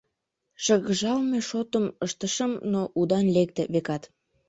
Шыргыжалме 0.63 1.39
шотым 1.49 1.85
ыштышым, 2.05 2.51
но 2.71 2.81
удан 2.99 3.25
лекте, 3.35 3.63
векат. 3.73 4.03